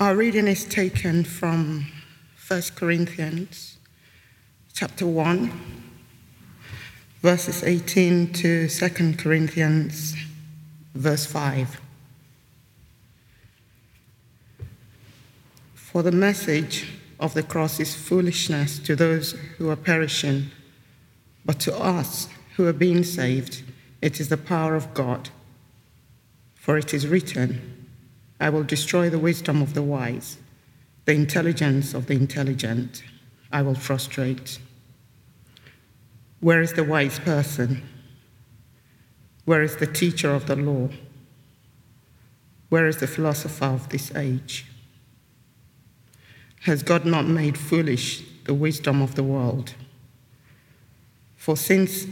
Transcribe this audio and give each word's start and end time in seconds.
Our 0.00 0.16
reading 0.16 0.48
is 0.48 0.64
taken 0.64 1.24
from 1.24 1.84
1 2.48 2.62
Corinthians 2.74 3.76
chapter 4.72 5.06
1, 5.06 5.52
verses 7.20 7.62
18 7.62 8.32
to 8.32 8.66
2 8.66 9.14
Corinthians, 9.18 10.16
verse 10.94 11.26
5. 11.26 11.78
For 15.74 16.02
the 16.02 16.12
message 16.12 16.94
of 17.18 17.34
the 17.34 17.42
cross 17.42 17.78
is 17.78 17.94
foolishness 17.94 18.78
to 18.78 18.96
those 18.96 19.32
who 19.58 19.68
are 19.68 19.76
perishing, 19.76 20.46
but 21.44 21.60
to 21.60 21.78
us 21.78 22.26
who 22.56 22.66
are 22.66 22.72
being 22.72 23.04
saved, 23.04 23.62
it 24.00 24.18
is 24.18 24.30
the 24.30 24.38
power 24.38 24.74
of 24.74 24.94
God. 24.94 25.28
For 26.54 26.78
it 26.78 26.94
is 26.94 27.06
written, 27.06 27.79
I 28.40 28.48
will 28.48 28.64
destroy 28.64 29.10
the 29.10 29.18
wisdom 29.18 29.60
of 29.60 29.74
the 29.74 29.82
wise, 29.82 30.38
the 31.04 31.12
intelligence 31.12 31.92
of 31.92 32.06
the 32.06 32.14
intelligent 32.14 33.02
I 33.52 33.62
will 33.62 33.74
frustrate. 33.74 34.58
Where 36.40 36.62
is 36.62 36.72
the 36.72 36.84
wise 36.84 37.18
person? 37.18 37.82
Where 39.44 39.62
is 39.62 39.76
the 39.76 39.86
teacher 39.86 40.30
of 40.30 40.46
the 40.46 40.56
law? 40.56 40.88
Where 42.70 42.86
is 42.86 42.96
the 42.96 43.06
philosopher 43.06 43.66
of 43.66 43.88
this 43.90 44.14
age? 44.14 44.66
Has 46.60 46.82
God 46.82 47.04
not 47.04 47.26
made 47.26 47.58
foolish 47.58 48.22
the 48.44 48.54
wisdom 48.54 49.02
of 49.02 49.16
the 49.16 49.22
world? 49.22 49.74
For 51.36 51.56
since 51.56 52.06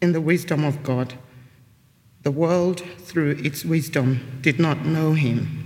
in 0.00 0.12
the 0.12 0.20
wisdom 0.20 0.64
of 0.64 0.82
God, 0.82 1.14
the 2.22 2.30
world 2.30 2.80
through 2.98 3.30
its 3.42 3.64
wisdom 3.64 4.38
did 4.42 4.58
not 4.58 4.84
know 4.84 5.12
him, 5.12 5.65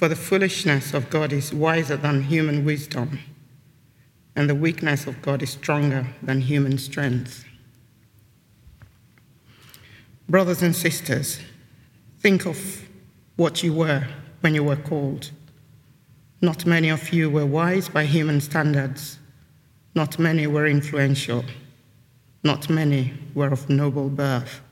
For 0.00 0.08
the 0.08 0.16
foolishness 0.16 0.94
of 0.94 1.10
God 1.10 1.30
is 1.30 1.52
wiser 1.52 1.94
than 1.94 2.22
human 2.22 2.64
wisdom, 2.64 3.18
and 4.34 4.48
the 4.48 4.54
weakness 4.54 5.06
of 5.06 5.20
God 5.20 5.42
is 5.42 5.50
stronger 5.50 6.06
than 6.22 6.40
human 6.40 6.78
strength. 6.78 7.44
Brothers 10.26 10.62
and 10.62 10.74
sisters, 10.74 11.40
think 12.18 12.46
of 12.46 12.88
what 13.36 13.62
you 13.62 13.74
were 13.74 14.06
when 14.40 14.54
you 14.54 14.64
were 14.64 14.76
called. 14.76 15.32
Not 16.40 16.64
many 16.64 16.88
of 16.88 17.12
you 17.12 17.28
were 17.28 17.44
wise 17.44 17.90
by 17.90 18.06
human 18.06 18.40
standards. 18.40 19.18
Not 19.94 20.18
many 20.18 20.46
were 20.46 20.66
influential. 20.66 21.44
Not 22.42 22.70
many 22.70 23.12
were 23.34 23.48
of 23.48 23.68
noble 23.68 24.08
birth. 24.08 24.62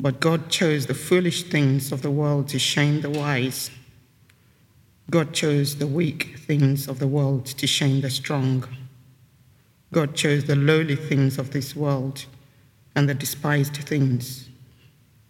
But 0.00 0.18
God 0.18 0.48
chose 0.48 0.86
the 0.86 0.94
foolish 0.94 1.42
things 1.42 1.92
of 1.92 2.00
the 2.00 2.10
world 2.10 2.48
to 2.48 2.58
shame 2.58 3.02
the 3.02 3.10
wise. 3.10 3.70
God 5.10 5.34
chose 5.34 5.76
the 5.76 5.86
weak 5.86 6.38
things 6.38 6.88
of 6.88 6.98
the 7.00 7.06
world 7.06 7.44
to 7.44 7.66
shame 7.66 8.00
the 8.00 8.08
strong. 8.08 8.64
God 9.92 10.14
chose 10.14 10.44
the 10.44 10.56
lowly 10.56 10.96
things 10.96 11.36
of 11.36 11.50
this 11.50 11.76
world 11.76 12.24
and 12.94 13.10
the 13.10 13.14
despised 13.14 13.76
things 13.76 14.48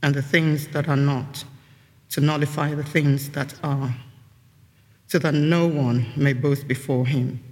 and 0.02 0.14
the 0.14 0.22
things 0.22 0.68
that 0.68 0.88
are 0.88 0.96
not 0.96 1.44
to 2.10 2.20
nullify 2.20 2.72
the 2.72 2.84
things 2.84 3.30
that 3.30 3.54
are, 3.64 3.96
so 5.08 5.18
that 5.18 5.34
no 5.34 5.66
one 5.66 6.12
may 6.16 6.32
boast 6.32 6.68
before 6.68 7.06
him. 7.06 7.42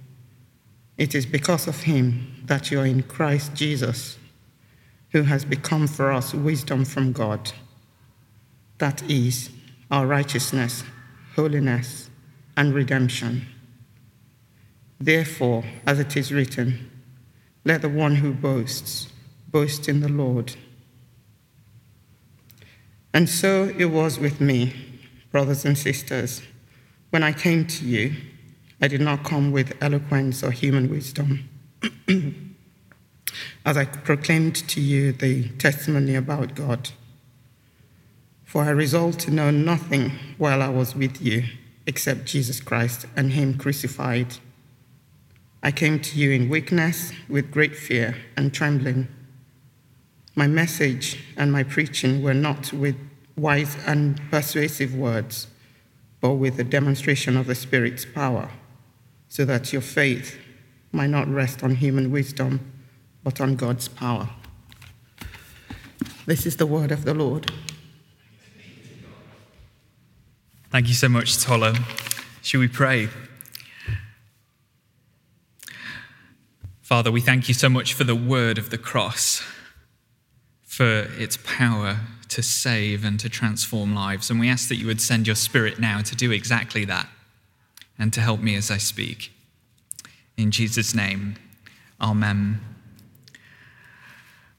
It 0.97 1.13
is 1.13 1.25
because 1.25 1.67
of 1.67 1.81
him 1.81 2.43
that 2.45 2.71
you 2.71 2.79
are 2.79 2.85
in 2.85 3.03
Christ 3.03 3.55
Jesus 3.55 4.18
who 5.11 5.23
has 5.23 5.45
become 5.45 5.87
for 5.87 6.11
us 6.11 6.33
wisdom 6.33 6.85
from 6.85 7.11
God. 7.11 7.51
That 8.77 9.01
is 9.09 9.49
our 9.91 10.05
righteousness, 10.05 10.83
holiness, 11.35 12.09
and 12.55 12.73
redemption. 12.73 13.47
Therefore, 14.99 15.63
as 15.85 15.99
it 15.99 16.15
is 16.15 16.31
written, 16.31 16.91
let 17.65 17.81
the 17.81 17.89
one 17.89 18.15
who 18.15 18.33
boasts 18.33 19.09
boast 19.47 19.89
in 19.89 20.01
the 20.01 20.09
Lord. 20.09 20.55
And 23.13 23.27
so 23.27 23.73
it 23.77 23.85
was 23.85 24.19
with 24.19 24.39
me, 24.39 24.73
brothers 25.31 25.65
and 25.65 25.77
sisters. 25.77 26.41
When 27.09 27.23
I 27.23 27.33
came 27.33 27.65
to 27.65 27.85
you, 27.85 28.13
I 28.81 28.87
did 28.87 29.01
not 29.01 29.23
come 29.23 29.51
with 29.51 29.75
eloquence 29.81 30.43
or 30.43 30.51
human 30.51 30.89
wisdom. 30.89 31.49
as 33.65 33.77
I 33.77 33.85
proclaimed 33.85 34.55
to 34.69 34.81
you 34.81 35.11
the 35.11 35.49
testimony 35.57 36.15
about 36.15 36.55
God. 36.55 36.91
For 38.45 38.63
I 38.63 38.69
resolved 38.69 39.19
to 39.21 39.31
know 39.31 39.51
nothing 39.51 40.11
while 40.37 40.61
I 40.61 40.69
was 40.69 40.95
with 40.95 41.21
you 41.21 41.43
except 41.85 42.25
Jesus 42.25 42.59
Christ 42.59 43.05
and 43.15 43.33
Him 43.33 43.57
crucified. 43.57 44.37
I 45.61 45.71
came 45.71 45.99
to 45.99 46.17
you 46.17 46.31
in 46.31 46.49
weakness, 46.49 47.11
with 47.27 47.51
great 47.51 47.75
fear 47.75 48.15
and 48.37 48.53
trembling. 48.53 49.07
My 50.35 50.47
message 50.47 51.19
and 51.35 51.51
my 51.51 51.63
preaching 51.63 52.23
were 52.23 52.33
not 52.33 52.71
with 52.71 52.95
wise 53.35 53.75
and 53.85 54.21
persuasive 54.31 54.95
words, 54.95 55.47
but 56.21 56.33
with 56.33 56.57
the 56.57 56.63
demonstration 56.63 57.35
of 57.37 57.47
the 57.47 57.55
Spirit's 57.55 58.05
power, 58.05 58.49
so 59.27 59.45
that 59.45 59.73
your 59.73 59.81
faith 59.81 60.37
might 60.91 61.09
not 61.09 61.27
rest 61.27 61.63
on 61.63 61.75
human 61.75 62.11
wisdom 62.11 62.71
but 63.29 63.39
on 63.39 63.55
God's 63.55 63.87
power. 63.87 64.27
This 66.25 66.47
is 66.47 66.57
the 66.57 66.65
word 66.65 66.91
of 66.91 67.05
the 67.05 67.13
Lord. 67.13 67.51
Thank 70.71 70.87
you 70.87 70.95
so 70.95 71.09
much, 71.09 71.37
Tola. 71.37 71.75
Shall 72.41 72.59
we 72.59 72.67
pray? 72.67 73.09
Father, 76.81 77.11
we 77.11 77.21
thank 77.21 77.47
you 77.47 77.53
so 77.53 77.69
much 77.69 77.93
for 77.93 78.03
the 78.03 78.15
word 78.15 78.57
of 78.57 78.71
the 78.71 78.79
cross, 78.79 79.43
for 80.63 81.07
its 81.19 81.37
power 81.37 81.99
to 82.29 82.41
save 82.41 83.05
and 83.05 83.19
to 83.19 83.29
transform 83.29 83.93
lives. 83.93 84.31
And 84.31 84.39
we 84.39 84.49
ask 84.49 84.69
that 84.69 84.77
you 84.77 84.87
would 84.87 85.01
send 85.01 85.27
your 85.27 85.35
spirit 85.35 85.77
now 85.77 86.01
to 86.01 86.15
do 86.15 86.31
exactly 86.31 86.83
that 86.85 87.07
and 87.99 88.11
to 88.13 88.21
help 88.21 88.39
me 88.39 88.55
as 88.55 88.71
I 88.71 88.77
speak. 88.77 89.31
In 90.35 90.49
Jesus' 90.49 90.95
name, 90.95 91.35
amen. 92.01 92.61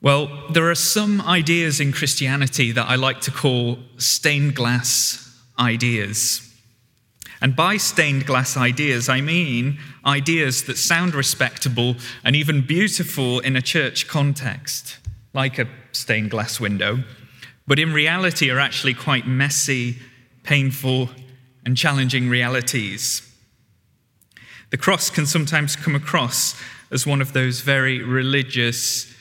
Well, 0.02 0.30
there 0.50 0.70
are 0.70 0.74
some 0.74 1.20
ideas 1.20 1.78
in 1.78 1.92
Christianity 1.92 2.72
that 2.72 2.88
I 2.88 2.94
like 2.94 3.20
to 3.22 3.30
call 3.30 3.78
stained 3.98 4.54
glass 4.54 5.42
ideas. 5.58 6.46
And 7.42 7.54
by 7.54 7.76
stained 7.76 8.24
glass 8.24 8.56
ideas, 8.56 9.10
I 9.10 9.20
mean 9.20 9.78
ideas 10.06 10.64
that 10.64 10.78
sound 10.78 11.14
respectable 11.14 11.96
and 12.24 12.34
even 12.34 12.66
beautiful 12.66 13.40
in 13.40 13.56
a 13.56 13.62
church 13.62 14.08
context, 14.08 14.98
like 15.34 15.58
a 15.58 15.68
stained 15.92 16.30
glass 16.30 16.58
window, 16.58 17.00
but 17.66 17.78
in 17.78 17.92
reality 17.92 18.50
are 18.50 18.58
actually 18.58 18.94
quite 18.94 19.26
messy, 19.26 19.96
painful, 20.44 21.10
and 21.66 21.76
challenging 21.76 22.28
realities. 22.30 23.22
The 24.70 24.78
cross 24.78 25.10
can 25.10 25.26
sometimes 25.26 25.76
come 25.76 25.94
across 25.94 26.58
as 26.90 27.06
one 27.06 27.20
of 27.20 27.32
those 27.34 27.60
very 27.60 28.02
religious, 28.02 29.14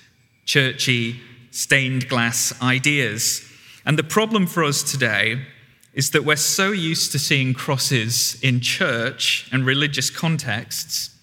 churchy, 0.49 1.19
stained 1.51 2.09
glass 2.09 2.59
ideas. 2.59 3.47
And 3.85 3.99
the 3.99 4.03
problem 4.03 4.47
for 4.47 4.63
us 4.63 4.81
today 4.81 5.45
is 5.93 6.09
that 6.09 6.25
we're 6.25 6.35
so 6.35 6.71
used 6.71 7.11
to 7.11 7.19
seeing 7.19 7.53
crosses 7.53 8.39
in 8.41 8.59
church 8.59 9.47
and 9.51 9.63
religious 9.63 10.09
contexts 10.09 11.15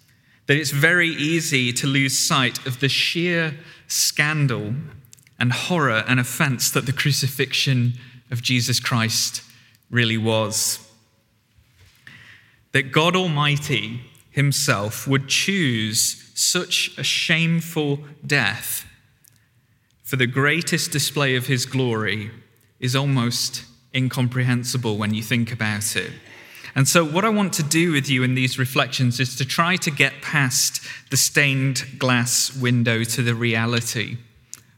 that 0.46 0.56
it's 0.56 0.70
very 0.70 1.08
easy 1.08 1.73
to 1.73 1.88
lose 1.88 2.17
sight 2.17 2.64
of 2.67 2.78
the 2.78 2.88
sheer 2.88 3.56
scandal 3.88 4.75
and 5.40 5.52
horror 5.52 6.05
and 6.06 6.20
offense 6.20 6.70
that 6.70 6.87
the 6.87 6.93
crucifixion 6.93 7.94
of 8.31 8.43
Jesus 8.43 8.78
Christ 8.78 9.43
really 9.90 10.17
was. 10.17 10.88
That 12.70 12.93
God 12.93 13.17
Almighty 13.17 14.02
Himself 14.31 15.08
would 15.08 15.26
choose 15.26 16.31
such 16.37 16.96
a 16.96 17.02
shameful 17.02 17.99
death 18.25 18.86
for 20.06 20.14
the 20.14 20.26
greatest 20.26 20.93
display 20.93 21.35
of 21.35 21.49
his 21.49 21.67
glory 21.67 22.31
is 22.79 22.94
almost 22.94 23.64
incomprehensible 23.93 24.97
when 24.97 25.12
you 25.12 25.20
think 25.20 25.50
about 25.53 25.97
it. 25.97 26.12
And 26.76 26.87
so, 26.87 27.05
what 27.05 27.25
I 27.25 27.29
want 27.29 27.53
to 27.55 27.64
do 27.64 27.91
with 27.91 28.08
you 28.08 28.23
in 28.23 28.37
these 28.37 28.56
reflections 28.56 29.19
is 29.19 29.35
to 29.37 29.44
try 29.44 29.75
to 29.76 29.91
get 29.91 30.23
past 30.23 30.81
the 31.11 31.17
stained 31.17 31.99
glass 31.99 32.56
window 32.56 33.03
to 33.03 33.23
the 33.23 33.35
reality 33.35 34.19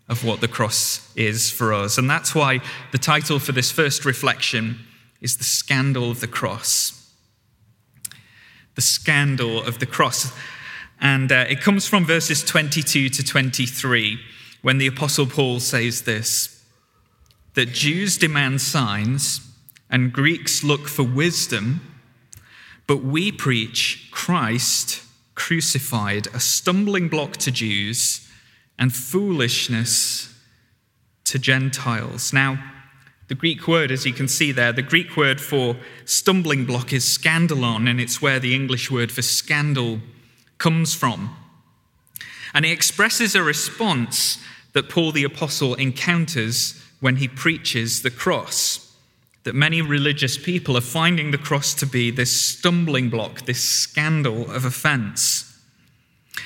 of 0.08 0.24
what 0.24 0.40
the 0.40 0.48
cross 0.48 1.12
is 1.14 1.50
for 1.50 1.74
us. 1.74 1.98
And 1.98 2.08
that's 2.08 2.34
why 2.34 2.60
the 2.92 2.98
title 2.98 3.38
for 3.38 3.52
this 3.52 3.70
first 3.70 4.06
reflection 4.06 4.78
is 5.20 5.36
The 5.36 5.44
Scandal 5.44 6.10
of 6.10 6.20
the 6.20 6.26
Cross. 6.26 7.12
The 8.76 8.80
Scandal 8.80 9.62
of 9.62 9.78
the 9.78 9.86
Cross. 9.86 10.32
And 11.02 11.30
uh, 11.30 11.44
it 11.50 11.60
comes 11.60 11.86
from 11.86 12.06
verses 12.06 12.42
22 12.42 13.10
to 13.10 13.22
23 13.22 14.18
when 14.62 14.78
the 14.78 14.86
Apostle 14.86 15.26
Paul 15.26 15.60
says 15.60 16.02
this 16.02 16.64
that 17.54 17.72
Jews 17.72 18.16
demand 18.16 18.60
signs 18.60 19.40
and 19.90 20.12
Greeks 20.12 20.62
look 20.62 20.86
for 20.86 21.02
wisdom, 21.02 21.80
but 22.86 23.02
we 23.02 23.32
preach 23.32 24.08
Christ 24.12 25.02
crucified, 25.34 26.26
a 26.34 26.40
stumbling 26.40 27.08
block 27.08 27.36
to 27.38 27.50
Jews 27.50 28.28
and 28.78 28.94
foolishness 28.94 30.34
to 31.24 31.38
Gentiles. 31.38 32.32
Now, 32.32 32.62
the 33.28 33.34
Greek 33.34 33.68
word, 33.68 33.90
as 33.90 34.06
you 34.06 34.12
can 34.12 34.26
see 34.26 34.52
there, 34.52 34.72
the 34.72 34.82
Greek 34.82 35.16
word 35.16 35.40
for 35.40 35.76
stumbling 36.04 36.64
block 36.64 36.92
is 36.92 37.04
scandalon, 37.04 37.88
and 37.88 38.00
it's 38.00 38.22
where 38.22 38.40
the 38.40 38.54
English 38.54 38.90
word 38.90 39.12
for 39.12 39.22
scandal 39.22 40.00
comes 40.56 40.94
from. 40.94 41.36
And 42.54 42.64
it 42.64 42.70
expresses 42.70 43.34
a 43.34 43.42
response 43.42 44.38
that 44.72 44.88
Paul 44.88 45.12
the 45.12 45.24
Apostle 45.24 45.74
encounters 45.74 46.80
when 47.00 47.16
he 47.16 47.28
preaches 47.28 48.02
the 48.02 48.10
cross 48.10 48.88
that 49.48 49.54
many 49.54 49.80
religious 49.80 50.36
people 50.36 50.76
are 50.76 50.82
finding 50.82 51.30
the 51.30 51.38
cross 51.38 51.72
to 51.72 51.86
be 51.86 52.10
this 52.10 52.38
stumbling 52.38 53.08
block, 53.08 53.46
this 53.46 53.62
scandal 53.62 54.50
of 54.50 54.66
offense. 54.66 55.44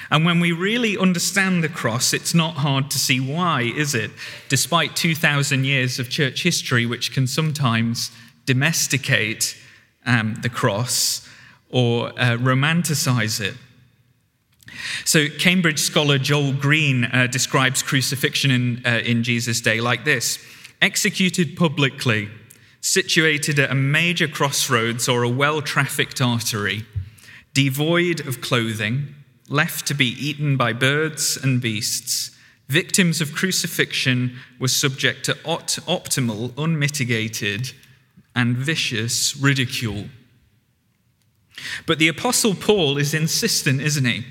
And 0.09 0.25
when 0.25 0.39
we 0.39 0.53
really 0.53 0.97
understand 0.97 1.65
the 1.65 1.69
cross, 1.69 2.13
it's 2.13 2.33
not 2.33 2.55
hard 2.55 2.93
to 2.93 3.01
see 3.01 3.19
why, 3.19 3.63
is 3.63 3.95
it? 3.97 4.13
Despite 4.49 4.95
2,000 4.95 5.65
years 5.65 5.99
of 5.99 6.11
church 6.11 6.45
history, 6.45 6.87
which 6.87 7.13
can 7.13 7.27
sometimes 7.27 8.13
domesticate 8.47 9.57
um, 10.07 10.37
the 10.43 10.49
cross 10.49 11.29
or 11.71 12.11
uh, 12.11 12.37
romanticize 12.37 13.41
it. 13.41 13.55
So, 15.05 15.29
Cambridge 15.29 15.79
scholar 15.79 16.19
Joel 16.19 16.53
Green 16.53 17.05
uh, 17.05 17.27
describes 17.27 17.83
crucifixion 17.83 18.51
in, 18.51 18.83
uh, 18.85 19.01
in 19.05 19.23
Jesus' 19.23 19.61
day 19.61 19.81
like 19.81 20.05
this 20.05 20.39
executed 20.81 21.57
publicly 21.57 22.29
situated 22.83 23.59
at 23.61 23.71
a 23.71 23.75
major 23.75 24.27
crossroads 24.27 25.09
or 25.09 25.23
a 25.23 25.29
well 25.29 25.63
trafficked 25.63 26.21
artery, 26.21 26.85
devoid 27.55 28.27
of 28.27 28.41
clothing, 28.41 29.15
left 29.49 29.87
to 29.87 29.95
be 29.95 30.07
eaten 30.07 30.57
by 30.57 30.73
birds 30.73 31.39
and 31.41 31.63
beasts, 31.63 32.37
victims 32.69 33.21
of 33.21 33.33
crucifixion 33.33 34.37
were 34.59 34.69
subject 34.69 35.25
to 35.25 35.37
opt- 35.45 35.85
optimal, 35.87 36.53
unmitigated, 36.59 37.73
and 38.35 38.57
vicious 38.57 39.37
ridicule. 39.37 40.07
But 41.87 41.99
the 41.99 42.09
Apostle 42.09 42.55
Paul 42.55 42.97
is 42.97 43.15
insistent, 43.15 43.81
isn't 43.81 44.05
he, 44.05 44.25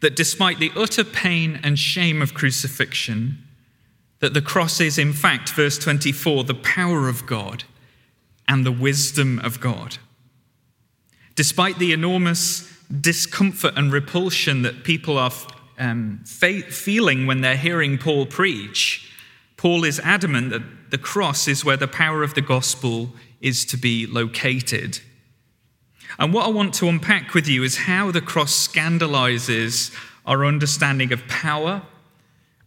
that 0.00 0.16
despite 0.16 0.58
the 0.58 0.72
utter 0.76 1.04
pain 1.04 1.60
and 1.62 1.78
shame 1.78 2.20
of 2.22 2.34
crucifixion, 2.34 3.38
that 4.20 4.34
the 4.34 4.42
cross 4.42 4.80
is, 4.80 4.98
in 4.98 5.12
fact, 5.12 5.50
verse 5.50 5.78
24, 5.78 6.44
the 6.44 6.54
power 6.54 7.08
of 7.08 7.26
God 7.26 7.64
and 8.48 8.64
the 8.64 8.72
wisdom 8.72 9.38
of 9.40 9.60
God. 9.60 9.98
Despite 11.34 11.78
the 11.78 11.92
enormous 11.92 12.72
discomfort 13.00 13.74
and 13.76 13.92
repulsion 13.92 14.62
that 14.62 14.84
people 14.84 15.18
are 15.18 15.32
um, 15.78 16.20
feeling 16.24 17.26
when 17.26 17.40
they're 17.40 17.56
hearing 17.56 17.98
Paul 17.98 18.26
preach, 18.26 19.12
Paul 19.56 19.84
is 19.84 20.00
adamant 20.00 20.50
that 20.50 20.90
the 20.90 20.98
cross 20.98 21.48
is 21.48 21.64
where 21.64 21.76
the 21.76 21.88
power 21.88 22.22
of 22.22 22.34
the 22.34 22.40
gospel 22.40 23.10
is 23.40 23.64
to 23.66 23.76
be 23.76 24.06
located. 24.06 25.00
And 26.18 26.32
what 26.32 26.46
I 26.46 26.48
want 26.48 26.74
to 26.74 26.88
unpack 26.88 27.34
with 27.34 27.46
you 27.46 27.62
is 27.62 27.76
how 27.76 28.10
the 28.10 28.20
cross 28.20 28.52
scandalizes 28.52 29.94
our 30.24 30.44
understanding 30.44 31.12
of 31.12 31.26
power 31.28 31.82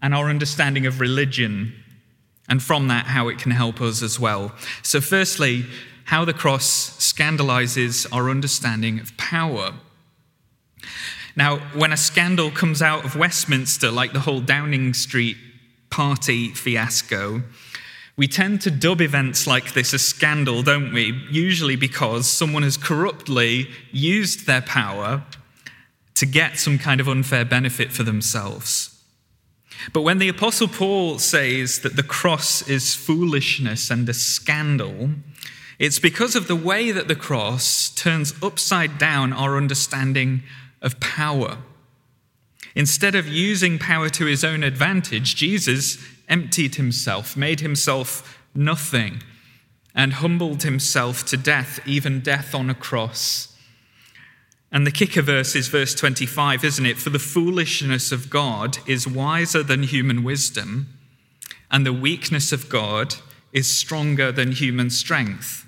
and 0.02 0.14
our 0.14 0.30
understanding 0.30 0.86
of 0.86 1.00
religion 1.00 1.74
and 2.48 2.64
from 2.64 2.88
that, 2.88 3.06
how 3.06 3.28
it 3.28 3.38
can 3.38 3.52
help 3.52 3.80
us 3.80 4.02
as 4.02 4.20
well. 4.20 4.52
So, 4.82 5.00
firstly, 5.00 5.66
how 6.06 6.26
the 6.26 6.34
cross 6.34 6.98
scandalizes 6.98 8.08
our 8.12 8.30
understanding 8.30 9.00
of 9.00 9.16
power. 9.18 9.74
Now, 11.36 11.58
when 11.76 11.94
a 11.94 11.98
scandal 11.98 12.50
comes 12.50 12.82
out 12.82 13.06
of 13.06 13.16
Westminster, 13.16 13.92
like 13.92 14.14
the 14.14 14.22
whole 14.22 14.42
Downing 14.42 14.96
Street 14.96 15.38
party 15.92 16.50
fiasco, 16.50 17.44
we 18.20 18.28
tend 18.28 18.60
to 18.60 18.70
dub 18.70 19.00
events 19.00 19.48
like 19.48 19.72
this 19.72 19.94
a 19.94 19.98
scandal, 19.98 20.62
don't 20.62 20.94
we? 20.94 21.26
Usually 21.32 21.78
because 21.78 22.30
someone 22.30 22.64
has 22.64 22.76
corruptly 22.76 23.70
used 23.94 24.46
their 24.46 24.62
power 24.62 25.24
to 26.16 26.26
get 26.26 26.60
some 26.60 26.78
kind 26.78 27.00
of 27.00 27.08
unfair 27.08 27.46
benefit 27.46 27.94
for 27.94 28.04
themselves. 28.04 29.02
But 29.94 30.02
when 30.02 30.18
the 30.18 30.28
Apostle 30.28 30.68
Paul 30.68 31.18
says 31.20 31.80
that 31.80 31.96
the 31.96 32.04
cross 32.04 32.68
is 32.68 32.94
foolishness 32.94 33.90
and 33.90 34.10
a 34.10 34.14
scandal, 34.14 35.12
it's 35.80 36.00
because 36.00 36.36
of 36.36 36.50
the 36.50 36.58
way 36.58 36.92
that 36.92 37.08
the 37.08 37.16
cross 37.16 37.90
turns 37.90 38.34
upside 38.44 38.98
down 38.98 39.32
our 39.32 39.56
understanding 39.56 40.44
of 40.82 41.00
power. 41.00 41.60
Instead 42.76 43.16
of 43.16 43.30
using 43.30 43.80
power 43.80 44.10
to 44.10 44.26
his 44.26 44.44
own 44.44 44.62
advantage, 44.62 45.38
Jesus 45.38 45.98
emptied 46.30 46.76
himself, 46.76 47.36
made 47.36 47.60
himself 47.60 48.40
nothing, 48.54 49.22
and 49.96 50.14
humbled 50.14 50.64
himself 50.64 51.26
to 51.26 51.36
death, 51.36 51.80
even 51.86 52.22
death 52.22 52.54
on 52.54 52.70
a 52.70 52.76
cross. 52.76 53.56
And 54.72 54.86
the 54.86 54.92
kicker 54.92 55.24
verse 55.24 55.56
is 55.56 55.68
verse 55.68 55.96
25, 55.96 56.64
isn't 56.64 56.86
it? 56.86 56.98
For 56.98 57.10
the 57.10 57.20
foolishness 57.20 58.12
of 58.12 58.30
God 58.30 58.78
is 58.88 59.08
wiser 59.08 59.64
than 59.64 59.84
human 59.84 60.24
wisdom, 60.24 60.88
and 61.72 61.86
the 61.86 61.94
weakness 61.94 62.52
of 62.52 62.70
God 62.70 63.16
is 63.52 63.68
stronger 63.68 64.32
than 64.32 64.52
human 64.52 64.90
strength. 64.92 65.66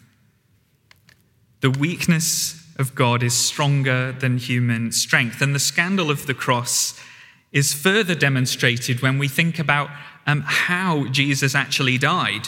The 1.62 1.72
weakness 1.72 2.64
of 2.78 2.96
God 2.96 3.24
is 3.24 3.36
stronger 3.36 4.12
than 4.12 4.38
human 4.38 4.92
strength. 4.92 5.42
And 5.42 5.54
the 5.54 5.60
scandal 5.60 6.10
of 6.10 6.26
the 6.26 6.34
cross 6.34 7.00
is 7.52 7.74
further 7.74 8.16
demonstrated 8.16 9.02
when 9.02 9.20
we 9.20 9.28
think 9.28 9.60
about 9.60 9.90
um, 10.26 10.44
how 10.46 11.08
Jesus 11.08 11.56
actually 11.56 11.98
died. 11.98 12.48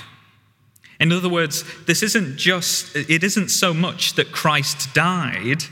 In 1.00 1.12
other 1.12 1.30
words, 1.30 1.64
this 1.86 2.04
isn't 2.04 2.38
just, 2.38 2.96
it 2.96 3.24
isn't 3.24 3.50
so 3.50 3.74
much 3.74 4.14
that 4.14 4.32
Christ 4.32 4.94
died 4.94 5.64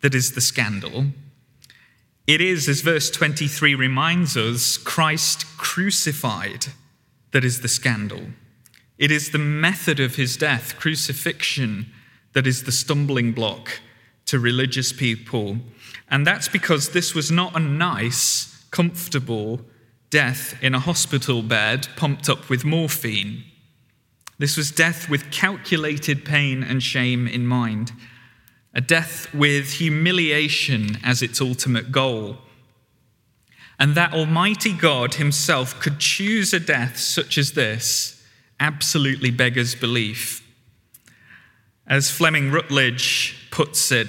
that 0.00 0.14
is 0.14 0.32
the 0.32 0.40
scandal. 0.40 1.06
It 2.26 2.40
is, 2.40 2.68
as 2.68 2.82
verse 2.82 3.10
23 3.10 3.74
reminds 3.74 4.36
us, 4.36 4.76
Christ 4.76 5.46
crucified 5.56 6.66
that 7.32 7.44
is 7.44 7.60
the 7.60 7.68
scandal. 7.68 8.28
It 8.98 9.10
is 9.10 9.30
the 9.30 9.38
method 9.38 10.00
of 10.00 10.16
his 10.16 10.36
death, 10.36 10.76
crucifixion, 10.78 11.86
that 12.32 12.46
is 12.46 12.64
the 12.64 12.72
stumbling 12.72 13.32
block 13.32 13.80
to 14.26 14.38
religious 14.38 14.92
people. 14.92 15.58
And 16.10 16.26
that's 16.26 16.48
because 16.48 16.90
this 16.90 17.14
was 17.14 17.30
not 17.30 17.56
a 17.56 17.60
nice, 17.60 18.64
comfortable 18.70 19.60
death 20.10 20.54
in 20.62 20.74
a 20.74 20.80
hospital 20.80 21.42
bed 21.42 21.88
pumped 21.96 22.28
up 22.28 22.48
with 22.48 22.64
morphine. 22.64 23.44
This 24.38 24.56
was 24.56 24.70
death 24.70 25.08
with 25.10 25.30
calculated 25.30 26.24
pain 26.24 26.62
and 26.62 26.82
shame 26.82 27.26
in 27.26 27.46
mind 27.46 27.92
a 28.74 28.80
death 28.80 29.34
with 29.34 29.72
humiliation 29.72 30.98
as 31.02 31.20
its 31.20 31.40
ultimate 31.40 31.90
goal. 31.90 32.38
And 33.78 33.94
that 33.94 34.12
Almighty 34.12 34.72
God 34.72 35.14
Himself 35.14 35.80
could 35.80 35.98
choose 35.98 36.52
a 36.52 36.60
death 36.60 36.96
such 36.96 37.38
as 37.38 37.52
this 37.52 38.22
absolutely 38.60 39.32
beggars 39.32 39.74
belief. 39.74 40.46
As 41.86 42.10
Fleming 42.10 42.52
Rutledge 42.52 43.48
puts 43.50 43.90
it, 43.90 44.08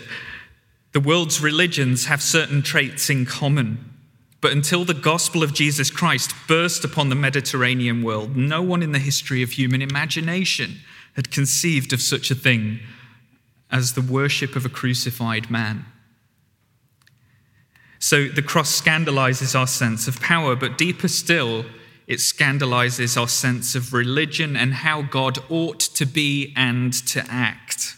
the 0.91 0.99
world's 0.99 1.41
religions 1.41 2.05
have 2.05 2.21
certain 2.21 2.61
traits 2.61 3.09
in 3.09 3.25
common. 3.25 3.91
But 4.41 4.53
until 4.53 4.85
the 4.85 4.93
gospel 4.93 5.43
of 5.43 5.53
Jesus 5.53 5.91
Christ 5.91 6.33
burst 6.47 6.85
upon 6.85 7.09
the 7.09 7.15
Mediterranean 7.15 8.03
world, 8.03 8.37
no 8.37 8.61
one 8.61 8.81
in 8.81 8.93
the 8.93 8.99
history 8.99 9.43
of 9.43 9.51
human 9.51 9.81
imagination 9.81 10.79
had 11.15 11.31
conceived 11.31 11.91
of 11.91 12.01
such 12.01 12.31
a 12.31 12.35
thing 12.35 12.79
as 13.71 13.93
the 13.93 14.01
worship 14.01 14.55
of 14.55 14.65
a 14.65 14.69
crucified 14.69 15.51
man. 15.51 15.85
So 17.99 18.29
the 18.29 18.41
cross 18.41 18.69
scandalizes 18.69 19.55
our 19.55 19.67
sense 19.67 20.07
of 20.07 20.21
power, 20.21 20.55
but 20.55 20.77
deeper 20.77 21.09
still, 21.09 21.65
it 22.07 22.21
scandalizes 22.21 23.17
our 23.17 23.27
sense 23.27 23.75
of 23.75 23.93
religion 23.93 24.55
and 24.55 24.73
how 24.73 25.01
God 25.01 25.39
ought 25.49 25.79
to 25.79 26.05
be 26.05 26.53
and 26.55 26.93
to 27.07 27.25
act. 27.29 27.97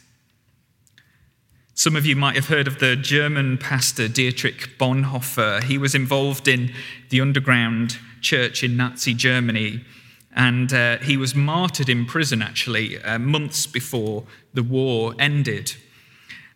Some 1.74 1.96
of 1.96 2.06
you 2.06 2.16
might 2.18 2.36
have 2.36 2.48
heard 2.48 2.68
of 2.68 2.80
the 2.80 2.96
German 2.96 3.58
pastor 3.58 4.08
Dietrich 4.08 4.78
Bonhoeffer. 4.78 5.63
He 5.63 5.78
was 5.78 5.96
involved 5.96 6.48
in 6.48 6.74
the 7.10 7.22
underground 7.22 7.98
church 8.20 8.62
in 8.62 8.75
Nazi 8.75 9.13
Germany, 9.13 9.84
and 10.36 10.74
uh, 10.74 10.98
he 10.98 11.16
was 11.16 11.34
martyred 11.34 11.88
in 11.88 12.06
prison 12.06 12.42
actually 12.42 13.01
uh, 13.01 13.18
months 13.18 13.66
before 13.66 14.25
the 14.54 14.63
war 14.63 15.16
ended. 15.18 15.74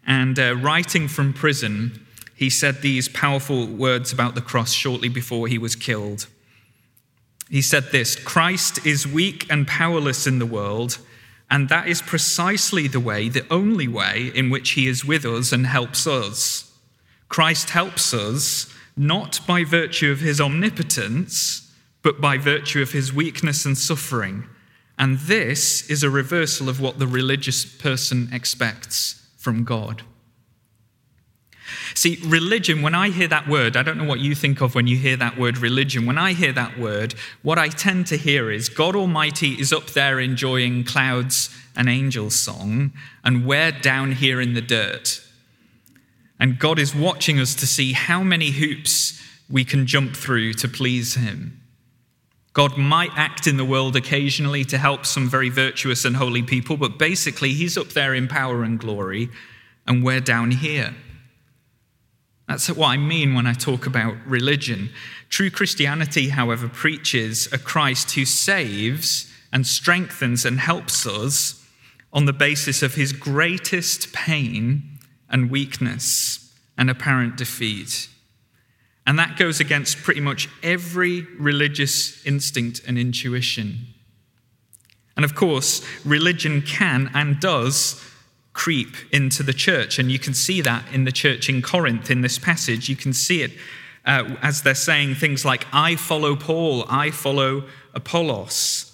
And 0.05 0.37
uh, 0.37 0.55
writing 0.57 1.07
from 1.07 1.33
prison, 1.33 2.05
he 2.35 2.49
said 2.49 2.81
these 2.81 3.07
powerful 3.07 3.67
words 3.67 4.11
about 4.11 4.35
the 4.35 4.41
cross 4.41 4.73
shortly 4.73 5.09
before 5.09 5.47
he 5.47 5.57
was 5.57 5.75
killed. 5.77 6.27
He 7.49 7.61
said 7.61 7.91
this 7.91 8.17
Christ 8.17 8.85
is 8.85 9.07
weak 9.07 9.49
and 9.49 9.65
powerless 9.65 10.27
in 10.27 10.39
the 10.39 10.45
world, 10.45 10.99
and 11.55 11.69
that 11.69 11.87
is 11.87 12.01
precisely 12.01 12.85
the 12.85 12.99
way, 12.99 13.29
the 13.29 13.47
only 13.49 13.87
way, 13.87 14.29
in 14.35 14.49
which 14.49 14.71
he 14.71 14.89
is 14.89 15.05
with 15.05 15.23
us 15.23 15.53
and 15.53 15.65
helps 15.65 16.05
us. 16.05 16.69
Christ 17.29 17.69
helps 17.69 18.13
us 18.13 18.69
not 18.97 19.39
by 19.47 19.63
virtue 19.63 20.11
of 20.11 20.19
his 20.19 20.41
omnipotence, 20.41 21.71
but 22.01 22.19
by 22.19 22.37
virtue 22.37 22.81
of 22.81 22.91
his 22.91 23.13
weakness 23.13 23.63
and 23.63 23.77
suffering. 23.77 24.49
And 24.99 25.17
this 25.17 25.89
is 25.89 26.03
a 26.03 26.09
reversal 26.09 26.67
of 26.67 26.81
what 26.81 26.99
the 26.99 27.07
religious 27.07 27.63
person 27.63 28.27
expects 28.33 29.25
from 29.37 29.63
God. 29.63 30.03
See, 31.95 32.19
religion, 32.25 32.81
when 32.81 32.93
I 32.93 33.09
hear 33.09 33.27
that 33.29 33.47
word, 33.47 33.77
I 33.77 33.83
don't 33.83 33.97
know 33.97 34.03
what 34.03 34.19
you 34.19 34.35
think 34.35 34.61
of 34.61 34.75
when 34.75 34.85
you 34.85 34.97
hear 34.97 35.15
that 35.15 35.37
word 35.37 35.57
religion. 35.57 36.05
When 36.05 36.17
I 36.17 36.33
hear 36.33 36.51
that 36.51 36.77
word, 36.77 37.15
what 37.41 37.57
I 37.57 37.69
tend 37.69 38.07
to 38.07 38.17
hear 38.17 38.51
is 38.51 38.67
God 38.67 38.97
Almighty 38.97 39.53
is 39.53 39.71
up 39.71 39.87
there 39.87 40.19
enjoying 40.19 40.83
clouds 40.83 41.55
and 41.73 41.87
angels 41.87 42.35
song, 42.35 42.91
and 43.23 43.45
we're 43.45 43.71
down 43.71 44.11
here 44.11 44.41
in 44.41 44.55
the 44.55 44.61
dirt. 44.61 45.21
And 46.37 46.59
God 46.59 46.79
is 46.79 46.93
watching 46.93 47.39
us 47.39 47.55
to 47.55 47.65
see 47.65 47.93
how 47.93 48.21
many 48.23 48.51
hoops 48.51 49.21
we 49.49 49.63
can 49.63 49.85
jump 49.85 50.17
through 50.17 50.53
to 50.55 50.67
please 50.67 51.15
Him. 51.15 51.61
God 52.51 52.77
might 52.77 53.11
act 53.15 53.47
in 53.47 53.55
the 53.55 53.65
world 53.65 53.95
occasionally 53.95 54.65
to 54.65 54.77
help 54.77 55.05
some 55.05 55.29
very 55.29 55.49
virtuous 55.49 56.03
and 56.03 56.17
holy 56.17 56.43
people, 56.43 56.75
but 56.75 56.99
basically, 56.99 57.53
He's 57.53 57.77
up 57.77 57.89
there 57.89 58.13
in 58.13 58.27
power 58.27 58.63
and 58.63 58.77
glory, 58.77 59.29
and 59.87 60.03
we're 60.03 60.19
down 60.19 60.51
here. 60.51 60.93
That's 62.47 62.69
what 62.69 62.87
I 62.87 62.97
mean 62.97 63.33
when 63.33 63.47
I 63.47 63.53
talk 63.53 63.87
about 63.87 64.15
religion. 64.25 64.89
True 65.29 65.49
Christianity, 65.49 66.29
however, 66.29 66.67
preaches 66.67 67.51
a 67.51 67.57
Christ 67.57 68.11
who 68.11 68.25
saves 68.25 69.31
and 69.51 69.65
strengthens 69.65 70.45
and 70.45 70.59
helps 70.59 71.07
us 71.07 71.65
on 72.13 72.25
the 72.25 72.33
basis 72.33 72.83
of 72.83 72.95
his 72.95 73.11
greatest 73.11 74.13
pain 74.13 74.99
and 75.29 75.49
weakness 75.49 76.53
and 76.77 76.89
apparent 76.89 77.35
defeat. 77.35 78.09
And 79.07 79.19
that 79.19 79.37
goes 79.37 79.59
against 79.59 79.97
pretty 79.97 80.21
much 80.21 80.49
every 80.63 81.21
religious 81.37 82.25
instinct 82.25 82.81
and 82.87 82.97
intuition. 82.97 83.87
And 85.15 85.23
of 85.23 85.35
course, 85.35 85.85
religion 86.03 86.61
can 86.61 87.09
and 87.13 87.39
does 87.39 88.01
creep 88.55 88.95
into 89.11 89.43
the 89.43 89.53
church. 89.53 89.99
And 89.99 90.11
you 90.11 90.17
can 90.17 90.33
see 90.33 90.61
that 90.61 90.85
in 90.91 91.03
the 91.03 91.11
church 91.11 91.49
in 91.49 91.61
Corinth 91.61 92.09
in 92.09 92.21
this 92.21 92.39
passage. 92.39 92.89
You 92.89 92.95
can 92.95 93.13
see 93.13 93.43
it 93.43 93.51
uh, 94.05 94.35
as 94.41 94.63
they're 94.63 94.73
saying 94.73 95.15
things 95.15 95.45
like, 95.45 95.67
I 95.71 95.95
follow 95.95 96.35
Paul, 96.35 96.85
I 96.89 97.11
follow 97.11 97.65
Apollos. 97.93 98.91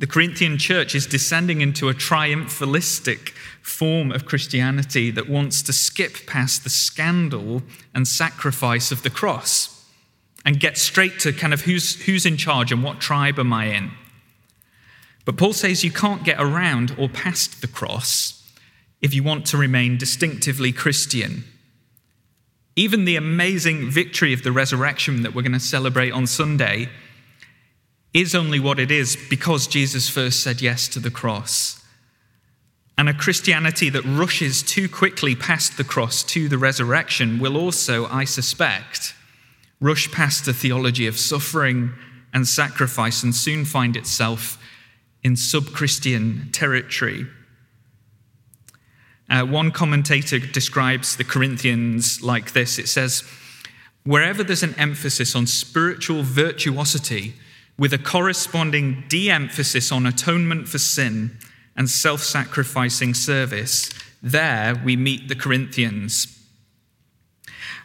The 0.00 0.06
Corinthian 0.06 0.58
church 0.58 0.94
is 0.94 1.06
descending 1.06 1.60
into 1.60 1.88
a 1.88 1.94
triumphalistic 1.94 3.30
form 3.62 4.12
of 4.12 4.26
Christianity 4.26 5.10
that 5.12 5.28
wants 5.28 5.62
to 5.62 5.72
skip 5.72 6.26
past 6.26 6.62
the 6.62 6.70
scandal 6.70 7.62
and 7.94 8.06
sacrifice 8.06 8.92
of 8.92 9.02
the 9.02 9.10
cross 9.10 9.88
and 10.44 10.60
get 10.60 10.76
straight 10.76 11.20
to 11.20 11.32
kind 11.32 11.54
of 11.54 11.62
who's, 11.62 12.04
who's 12.04 12.26
in 12.26 12.36
charge 12.36 12.70
and 12.70 12.82
what 12.82 13.00
tribe 13.00 13.38
am 13.38 13.52
I 13.52 13.66
in. 13.66 13.92
But 15.24 15.38
Paul 15.38 15.54
says 15.54 15.84
you 15.84 15.92
can't 15.92 16.24
get 16.24 16.38
around 16.38 16.94
or 16.98 17.08
past 17.08 17.62
the 17.62 17.68
cross 17.68 18.43
if 19.00 19.14
you 19.14 19.22
want 19.22 19.46
to 19.46 19.56
remain 19.56 19.98
distinctively 19.98 20.72
Christian. 20.72 21.44
Even 22.76 23.04
the 23.04 23.16
amazing 23.16 23.90
victory 23.90 24.32
of 24.32 24.42
the 24.42 24.52
resurrection 24.52 25.22
that 25.22 25.34
we're 25.34 25.42
going 25.42 25.52
to 25.52 25.60
celebrate 25.60 26.10
on 26.10 26.26
Sunday 26.26 26.88
is 28.12 28.34
only 28.34 28.60
what 28.60 28.78
it 28.78 28.90
is 28.90 29.16
because 29.28 29.66
Jesus 29.66 30.08
first 30.08 30.42
said 30.42 30.62
yes 30.62 30.88
to 30.88 31.00
the 31.00 31.10
cross. 31.10 31.84
And 32.96 33.08
a 33.08 33.14
Christianity 33.14 33.90
that 33.90 34.04
rushes 34.04 34.62
too 34.62 34.88
quickly 34.88 35.34
past 35.34 35.76
the 35.76 35.84
cross 35.84 36.22
to 36.24 36.48
the 36.48 36.58
resurrection 36.58 37.40
will 37.40 37.56
also, 37.56 38.06
I 38.06 38.24
suspect, 38.24 39.14
rush 39.80 40.10
past 40.12 40.44
the 40.44 40.52
theology 40.52 41.06
of 41.08 41.18
suffering 41.18 41.92
and 42.32 42.46
sacrifice 42.46 43.22
and 43.22 43.34
soon 43.34 43.64
find 43.64 43.96
itself 43.96 44.58
in 45.24 45.36
sub 45.36 45.72
Christian 45.72 46.50
territory. 46.52 47.26
Uh, 49.34 49.44
one 49.44 49.72
commentator 49.72 50.38
describes 50.38 51.16
the 51.16 51.24
Corinthians 51.24 52.22
like 52.22 52.52
this 52.52 52.78
it 52.78 52.86
says, 52.86 53.24
Wherever 54.04 54.44
there's 54.44 54.62
an 54.62 54.76
emphasis 54.78 55.34
on 55.34 55.48
spiritual 55.48 56.22
virtuosity 56.22 57.34
with 57.76 57.92
a 57.92 57.98
corresponding 57.98 59.02
de 59.08 59.30
emphasis 59.30 59.90
on 59.90 60.06
atonement 60.06 60.68
for 60.68 60.78
sin 60.78 61.36
and 61.74 61.90
self 61.90 62.22
sacrificing 62.22 63.12
service, 63.12 63.90
there 64.22 64.80
we 64.84 64.94
meet 64.94 65.26
the 65.26 65.34
Corinthians. 65.34 66.28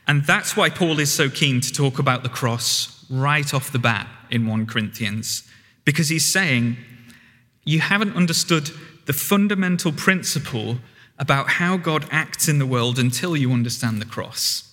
And 0.08 0.26
that's 0.26 0.56
why 0.56 0.70
Paul 0.70 1.00
is 1.00 1.12
so 1.12 1.32
keen 1.32 1.62
to 1.62 1.74
talk 1.74 1.98
about 1.98 2.22
the 2.22 2.30
cross 2.30 3.08
right 3.10 3.52
off 3.56 3.72
the 3.72 3.80
bat 3.80 4.08
in 4.30 4.46
1 4.46 4.68
Corinthians, 4.68 5.50
because 5.84 6.10
he's 6.10 6.32
saying, 6.32 6.78
You 7.66 7.80
haven't 7.80 8.16
understood 8.16 8.70
the 9.08 9.14
fundamental 9.14 9.92
principle 9.92 10.78
about 11.20 11.50
how 11.50 11.78
God 11.78 12.08
acts 12.10 12.48
in 12.48 12.58
the 12.58 12.66
world 12.66 12.98
until 12.98 13.36
you 13.36 13.52
understand 13.52 14.02
the 14.02 14.06
cross. 14.06 14.66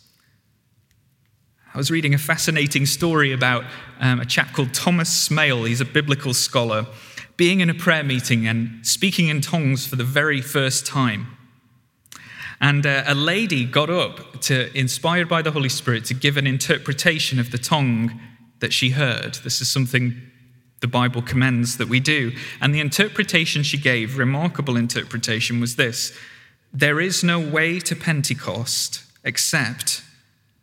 I 1.74 1.78
was 1.78 1.90
reading 1.90 2.14
a 2.14 2.18
fascinating 2.18 2.86
story 2.86 3.32
about 3.32 3.64
um, 4.00 4.20
a 4.20 4.24
chap 4.24 4.54
called 4.54 4.72
Thomas 4.72 5.28
Smail. 5.28 5.68
He's 5.68 5.82
a 5.82 5.84
biblical 5.84 6.32
scholar, 6.32 6.86
being 7.36 7.60
in 7.60 7.68
a 7.68 7.74
prayer 7.74 8.04
meeting 8.04 8.46
and 8.46 8.86
speaking 8.86 9.28
in 9.28 9.42
tongues 9.42 9.86
for 9.86 9.96
the 9.96 10.04
very 10.04 10.40
first 10.40 10.86
time. 10.86 11.36
And 12.60 12.86
uh, 12.86 13.02
a 13.06 13.14
lady 13.14 13.66
got 13.66 13.90
up 13.90 14.40
to, 14.42 14.74
inspired 14.74 15.28
by 15.28 15.42
the 15.42 15.50
Holy 15.50 15.68
Spirit, 15.68 16.06
to 16.06 16.14
give 16.14 16.38
an 16.38 16.46
interpretation 16.46 17.38
of 17.38 17.50
the 17.50 17.58
tongue 17.58 18.18
that 18.60 18.72
she 18.72 18.90
heard. 18.90 19.34
This 19.44 19.60
is 19.60 19.70
something 19.70 20.22
the 20.80 20.86
Bible 20.86 21.20
commends 21.20 21.76
that 21.76 21.88
we 21.88 22.00
do. 22.00 22.32
And 22.60 22.74
the 22.74 22.80
interpretation 22.80 23.62
she 23.62 23.76
gave, 23.76 24.16
remarkable 24.16 24.76
interpretation, 24.76 25.60
was 25.60 25.76
this 25.76 26.16
there 26.78 27.00
is 27.00 27.24
no 27.24 27.40
way 27.40 27.80
to 27.80 27.96
Pentecost 27.96 29.02
except 29.24 30.02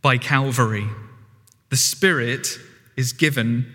by 0.04 0.16
Calvary. 0.16 0.88
The 1.70 1.76
Spirit 1.76 2.60
is 2.96 3.14
given 3.14 3.66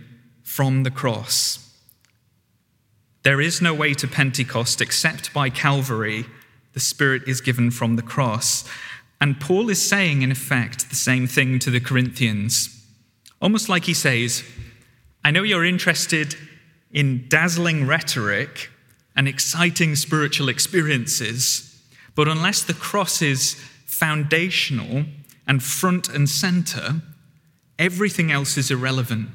from 0.44 0.84
the 0.84 0.90
cross. 0.92 1.74
There 3.24 3.40
is 3.40 3.60
no 3.60 3.74
way 3.74 3.92
to 3.94 4.06
Pentecost 4.06 4.80
except 4.80 5.34
by 5.34 5.50
Calvary. 5.50 6.26
The 6.74 6.80
Spirit 6.80 7.22
is 7.26 7.40
given 7.40 7.72
from 7.72 7.96
the 7.96 8.02
cross. 8.02 8.62
And 9.20 9.40
Paul 9.40 9.68
is 9.68 9.82
saying, 9.82 10.22
in 10.22 10.30
effect, 10.30 10.90
the 10.90 10.94
same 10.94 11.26
thing 11.26 11.58
to 11.58 11.70
the 11.70 11.80
Corinthians. 11.80 12.86
Almost 13.42 13.68
like 13.68 13.86
he 13.86 13.94
says, 13.94 14.44
I 15.24 15.32
know 15.32 15.42
you're 15.42 15.64
interested 15.64 16.36
in 16.92 17.26
dazzling 17.28 17.88
rhetoric 17.88 18.70
and 19.16 19.26
exciting 19.26 19.96
spiritual 19.96 20.48
experiences. 20.48 21.67
But 22.14 22.28
unless 22.28 22.62
the 22.62 22.74
cross 22.74 23.22
is 23.22 23.54
foundational 23.86 25.04
and 25.46 25.62
front 25.62 26.08
and 26.08 26.28
center, 26.28 27.02
everything 27.78 28.30
else 28.30 28.56
is 28.56 28.70
irrelevant. 28.70 29.30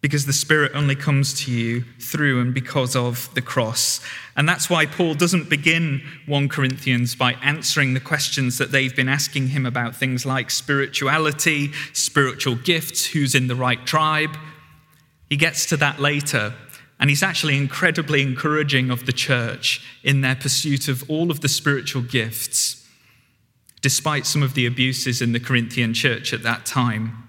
Because 0.00 0.24
the 0.24 0.32
Spirit 0.32 0.72
only 0.74 0.96
comes 0.96 1.34
to 1.44 1.52
you 1.52 1.82
through 2.00 2.40
and 2.40 2.54
because 2.54 2.96
of 2.96 3.32
the 3.34 3.42
cross. 3.42 4.00
And 4.34 4.48
that's 4.48 4.70
why 4.70 4.86
Paul 4.86 5.14
doesn't 5.14 5.50
begin 5.50 6.02
1 6.26 6.48
Corinthians 6.48 7.14
by 7.14 7.34
answering 7.42 7.92
the 7.92 8.00
questions 8.00 8.56
that 8.56 8.72
they've 8.72 8.96
been 8.96 9.10
asking 9.10 9.48
him 9.48 9.66
about 9.66 9.94
things 9.94 10.24
like 10.24 10.50
spirituality, 10.50 11.72
spiritual 11.92 12.56
gifts, 12.56 13.06
who's 13.06 13.34
in 13.34 13.46
the 13.46 13.54
right 13.54 13.84
tribe. 13.86 14.38
He 15.28 15.36
gets 15.36 15.66
to 15.66 15.76
that 15.76 16.00
later 16.00 16.54
and 17.00 17.08
he's 17.08 17.22
actually 17.22 17.56
incredibly 17.56 18.20
encouraging 18.20 18.90
of 18.90 19.06
the 19.06 19.12
church 19.12 19.82
in 20.04 20.20
their 20.20 20.36
pursuit 20.36 20.86
of 20.86 21.08
all 21.08 21.30
of 21.30 21.40
the 21.40 21.48
spiritual 21.48 22.02
gifts, 22.02 22.86
despite 23.80 24.26
some 24.26 24.42
of 24.42 24.52
the 24.52 24.66
abuses 24.66 25.22
in 25.22 25.32
the 25.32 25.40
Corinthian 25.40 25.94
church 25.94 26.34
at 26.34 26.42
that 26.42 26.66
time. 26.66 27.26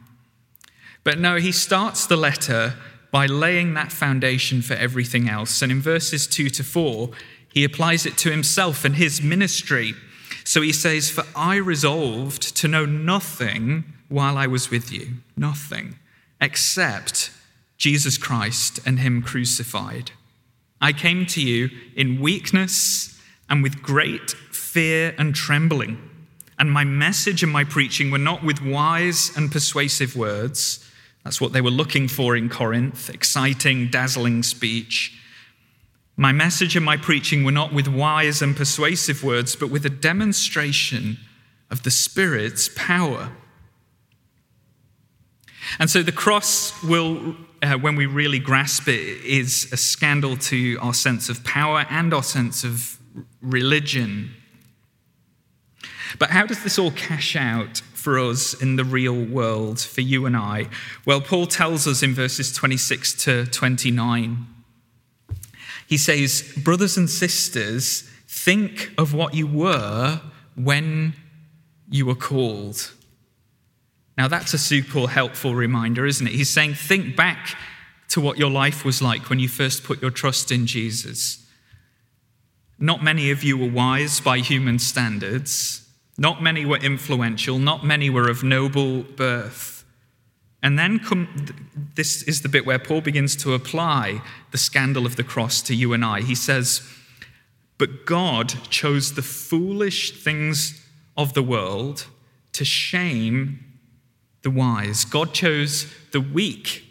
But 1.06 1.20
no, 1.20 1.38
he 1.38 1.54
starts 1.54 2.06
the 2.06 2.18
letter 2.18 2.76
by 3.12 3.26
laying 3.26 3.74
that 3.74 3.94
foundation 3.94 4.62
for 4.62 4.74
everything 4.74 5.30
else. 5.30 5.62
And 5.62 5.72
in 5.72 5.82
verses 5.82 6.28
2 6.28 6.50
to 6.50 6.64
4, 6.64 7.10
he 7.54 7.64
applies 7.64 8.06
it 8.06 8.18
to 8.20 8.32
himself 8.32 8.84
and 8.84 8.96
his 8.96 9.22
ministry. 9.22 9.94
So 10.44 10.62
he 10.62 10.74
says, 10.74 11.10
For 11.10 11.24
I 11.34 11.56
resolved 11.56 12.56
to 12.58 12.68
know 12.68 12.86
nothing 12.86 13.86
while 14.10 14.38
I 14.38 14.48
was 14.48 14.70
with 14.70 14.92
you, 14.92 15.16
nothing, 15.38 15.98
except 16.42 17.32
Jesus 17.82 18.16
Christ 18.16 18.80
and 18.86 19.00
him 19.00 19.24
crucified. 19.24 20.12
I 20.80 20.94
came 20.94 21.26
to 21.26 21.42
you 21.42 21.72
in 21.96 22.22
weakness 22.22 23.20
and 23.50 23.64
with 23.64 23.82
great 23.82 24.30
fear 24.52 25.16
and 25.18 25.34
trembling. 25.34 25.98
And 26.60 26.72
my 26.72 26.84
message 26.84 27.42
and 27.42 27.52
my 27.52 27.64
preaching 27.64 28.12
were 28.12 28.20
not 28.20 28.44
with 28.44 28.62
wise 28.62 29.36
and 29.36 29.52
persuasive 29.52 30.16
words. 30.16 30.88
That's 31.24 31.42
what 31.42 31.54
they 31.54 31.62
were 31.62 31.72
looking 31.72 32.08
for 32.08 32.36
in 32.36 32.50
Corinth 32.50 33.10
exciting, 33.10 33.88
dazzling 33.88 34.44
speech. 34.44 35.18
My 36.16 36.32
message 36.32 36.76
and 36.76 36.86
my 36.86 36.98
preaching 36.98 37.44
were 37.44 37.52
not 37.52 37.74
with 37.74 37.88
wise 37.88 38.44
and 38.44 38.56
persuasive 38.56 39.24
words, 39.24 39.56
but 39.56 39.72
with 39.72 39.88
a 39.88 39.90
demonstration 39.90 41.18
of 41.72 41.82
the 41.82 41.90
Spirit's 41.90 42.70
power. 42.76 43.32
And 45.80 45.90
so 45.90 46.04
the 46.04 46.12
cross 46.12 46.82
will, 46.84 47.36
uh, 47.62 47.74
when 47.74 47.96
we 47.96 48.06
really 48.06 48.40
grasp 48.40 48.88
it, 48.88 49.24
is 49.24 49.70
a 49.72 49.78
scandal 49.78 50.38
to 50.38 50.78
our 50.82 50.94
sense 50.94 51.30
of 51.30 51.44
power 51.44 51.86
and 51.90 52.14
our 52.14 52.24
sense 52.24 52.64
of 52.64 52.98
religion. 53.42 54.32
But 56.20 56.32
how 56.32 56.46
does 56.46 56.64
this 56.64 56.78
all 56.78 56.92
cash 56.92 57.36
out 57.36 57.78
for 57.94 58.18
us 58.20 58.54
in 58.62 58.76
the 58.76 58.84
real 58.84 59.26
world, 59.26 59.80
for 59.80 60.02
you 60.02 60.26
and 60.26 60.36
I? 60.36 60.68
Well, 61.06 61.22
Paul 61.22 61.48
tells 61.48 61.88
us 61.88 62.04
in 62.04 62.14
verses 62.14 62.52
26 62.54 63.24
to 63.24 63.46
29. 63.46 64.48
He 65.88 65.98
says, 65.98 66.54
Brothers 66.58 66.98
and 66.98 67.10
sisters, 67.10 68.10
think 68.28 68.92
of 68.98 69.14
what 69.14 69.34
you 69.34 69.48
were 69.48 70.22
when 70.56 71.14
you 71.90 72.06
were 72.06 72.16
called. 72.16 72.92
Now, 74.18 74.28
that's 74.28 74.54
a 74.54 74.58
super 74.58 75.08
helpful 75.08 75.56
reminder, 75.56 76.06
isn't 76.06 76.28
it? 76.28 76.34
He's 76.34 76.50
saying, 76.50 76.76
Think 76.76 77.16
back 77.16 77.56
to 78.10 78.20
what 78.22 78.38
your 78.38 78.52
life 78.52 78.84
was 78.84 79.02
like 79.02 79.30
when 79.30 79.40
you 79.40 79.48
first 79.48 79.84
put 79.84 80.02
your 80.02 80.12
trust 80.12 80.52
in 80.52 80.66
Jesus. 80.68 81.46
Not 82.78 83.04
many 83.04 83.32
of 83.32 83.44
you 83.44 83.58
were 83.58 83.70
wise 83.70 84.20
by 84.20 84.40
human 84.40 84.80
standards. 84.80 85.88
Not 86.18 86.44
many 86.44 86.66
were 86.66 86.78
influential. 86.78 87.58
Not 87.58 87.86
many 87.86 88.10
were 88.10 88.30
of 88.30 88.44
noble 88.44 89.04
birth. 89.04 89.86
And 90.62 90.78
then 90.78 91.00
come, 91.00 91.46
this 91.96 92.22
is 92.24 92.42
the 92.42 92.50
bit 92.50 92.66
where 92.66 92.80
Paul 92.80 93.02
begins 93.02 93.36
to 93.38 93.54
apply 93.54 94.22
the 94.52 94.58
scandal 94.58 95.06
of 95.06 95.16
the 95.16 95.24
cross 95.24 95.62
to 95.64 95.76
you 95.76 95.94
and 95.94 96.04
I. 96.04 96.22
He 96.22 96.36
says, 96.36 96.88
But 97.78 98.06
God 98.06 98.54
chose 98.70 99.14
the 99.14 99.22
foolish 99.22 100.22
things 100.22 100.86
of 101.16 101.34
the 101.34 101.44
world 101.44 102.08
to 102.54 102.66
shame 102.66 103.71
the 104.44 104.52
wise. 104.52 105.06
God 105.06 105.34
chose 105.34 105.94
the 106.12 106.22
weak 106.22 106.86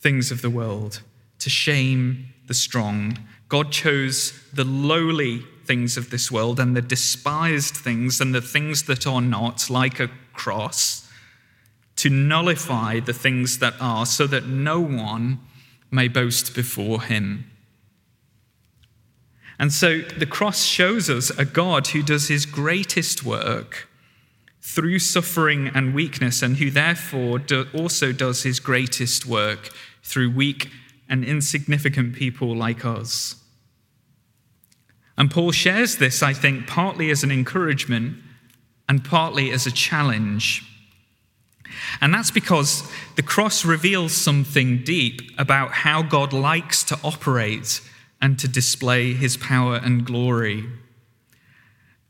things 0.00 0.30
of 0.30 0.42
the 0.42 0.50
world 0.50 1.00
to 1.38 1.50
shame 1.50 2.26
the 2.46 2.54
strong. 2.54 3.18
God 3.48 3.70
chose 3.72 4.32
the 4.52 4.64
lowly 4.64 5.42
things 5.64 5.96
of 5.96 6.10
this 6.10 6.30
world 6.30 6.60
and 6.60 6.76
the 6.76 6.82
despised 6.82 7.76
things 7.76 8.20
and 8.20 8.34
the 8.34 8.42
things 8.42 8.84
that 8.84 9.06
are 9.06 9.22
not, 9.22 9.70
like 9.70 10.00
a 10.00 10.10
cross, 10.32 11.10
to 11.96 12.10
nullify 12.10 13.00
the 13.00 13.12
things 13.12 13.58
that 13.58 13.74
are, 13.80 14.04
so 14.04 14.26
that 14.26 14.46
no 14.46 14.80
one 14.80 15.40
may 15.90 16.08
boast 16.08 16.54
before 16.54 17.02
him. 17.02 17.50
And 19.58 19.72
so 19.72 20.00
the 20.00 20.26
cross 20.26 20.64
shows 20.64 21.08
us 21.08 21.30
a 21.30 21.44
God 21.44 21.88
who 21.88 22.02
does 22.02 22.28
his 22.28 22.44
greatest 22.44 23.24
work 23.24 23.88
through 24.66 24.98
suffering 24.98 25.70
and 25.74 25.94
weakness, 25.94 26.40
and 26.40 26.56
who 26.56 26.70
therefore 26.70 27.38
do 27.38 27.66
also 27.74 28.12
does 28.12 28.44
his 28.44 28.58
greatest 28.58 29.26
work 29.26 29.68
through 30.02 30.30
weak 30.30 30.70
and 31.06 31.22
insignificant 31.22 32.14
people 32.14 32.56
like 32.56 32.82
us. 32.82 33.36
And 35.18 35.30
Paul 35.30 35.52
shares 35.52 35.98
this, 35.98 36.22
I 36.22 36.32
think, 36.32 36.66
partly 36.66 37.10
as 37.10 37.22
an 37.22 37.30
encouragement 37.30 38.16
and 38.88 39.04
partly 39.04 39.52
as 39.52 39.66
a 39.66 39.70
challenge. 39.70 40.64
And 42.00 42.12
that's 42.14 42.30
because 42.30 42.90
the 43.16 43.22
cross 43.22 43.66
reveals 43.66 44.12
something 44.12 44.82
deep 44.82 45.20
about 45.38 45.72
how 45.72 46.02
God 46.02 46.32
likes 46.32 46.82
to 46.84 46.98
operate 47.04 47.82
and 48.20 48.38
to 48.38 48.48
display 48.48 49.12
his 49.12 49.36
power 49.36 49.76
and 49.76 50.06
glory. 50.06 50.64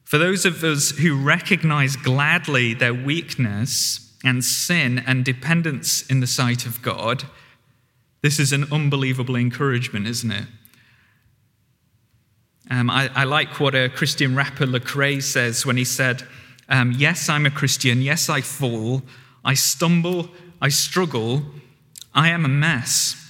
For 0.04 0.18
those 0.18 0.44
of 0.44 0.62
us 0.62 0.90
who 0.90 1.16
recognize 1.20 1.96
gladly 1.96 2.74
their 2.74 2.94
weakness 2.94 4.14
and 4.22 4.44
sin 4.44 5.02
and 5.06 5.24
dependence 5.24 6.06
in 6.06 6.20
the 6.20 6.26
sight 6.26 6.66
of 6.66 6.82
God, 6.82 7.24
this 8.22 8.38
is 8.38 8.52
an 8.52 8.66
unbelievable 8.72 9.36
encouragement, 9.36 10.06
isn't 10.06 10.30
it? 10.30 10.44
Um, 12.70 12.88
I, 12.88 13.10
I, 13.14 13.24
like 13.24 13.60
what 13.60 13.74
a 13.74 13.90
Christian 13.90 14.34
rapper 14.34 14.64
Lecrae 14.64 15.22
says 15.22 15.66
when 15.66 15.76
he 15.76 15.84
said, 15.84 16.22
um, 16.68 16.92
Yes, 16.92 17.28
I'm 17.28 17.44
a 17.44 17.50
Christian. 17.50 18.00
Yes, 18.00 18.28
I 18.28 18.40
fall. 18.40 19.02
I 19.44 19.54
stumble. 19.54 20.30
I 20.60 20.70
struggle. 20.70 21.42
I 22.14 22.28
am 22.28 22.44
a 22.44 22.48
mess. 22.48 23.20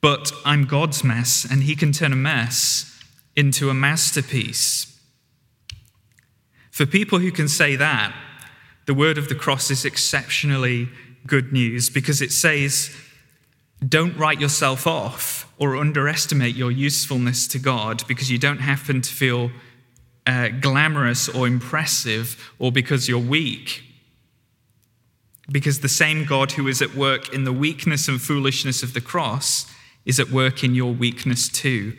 But 0.00 0.32
I'm 0.44 0.66
God's 0.66 1.02
mess, 1.04 1.46
and 1.48 1.62
He 1.62 1.76
can 1.76 1.92
turn 1.92 2.12
a 2.12 2.16
mess 2.16 3.00
into 3.34 3.70
a 3.70 3.74
masterpiece. 3.74 4.91
For 6.72 6.86
people 6.86 7.18
who 7.18 7.30
can 7.30 7.48
say 7.48 7.76
that, 7.76 8.14
the 8.86 8.94
word 8.94 9.18
of 9.18 9.28
the 9.28 9.34
cross 9.34 9.70
is 9.70 9.84
exceptionally 9.84 10.88
good 11.26 11.52
news 11.52 11.90
because 11.90 12.22
it 12.22 12.32
says, 12.32 12.90
don't 13.86 14.16
write 14.16 14.40
yourself 14.40 14.86
off 14.86 15.52
or 15.58 15.76
underestimate 15.76 16.56
your 16.56 16.70
usefulness 16.70 17.46
to 17.48 17.58
God 17.58 18.06
because 18.08 18.30
you 18.30 18.38
don't 18.38 18.60
happen 18.60 19.02
to 19.02 19.12
feel 19.12 19.50
uh, 20.26 20.48
glamorous 20.48 21.28
or 21.28 21.46
impressive 21.46 22.52
or 22.58 22.72
because 22.72 23.06
you're 23.06 23.18
weak. 23.18 23.84
Because 25.50 25.80
the 25.80 25.90
same 25.90 26.24
God 26.24 26.52
who 26.52 26.68
is 26.68 26.80
at 26.80 26.94
work 26.94 27.34
in 27.34 27.44
the 27.44 27.52
weakness 27.52 28.08
and 28.08 28.18
foolishness 28.20 28.82
of 28.82 28.94
the 28.94 29.00
cross 29.02 29.70
is 30.06 30.18
at 30.18 30.30
work 30.30 30.64
in 30.64 30.74
your 30.74 30.94
weakness 30.94 31.50
too. 31.50 31.98